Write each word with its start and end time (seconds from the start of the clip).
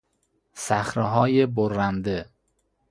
صخرههای 0.53 1.45
برنده 1.45 2.29